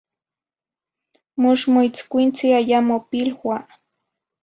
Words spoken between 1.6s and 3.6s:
moitzcuintzi ayamo pilua.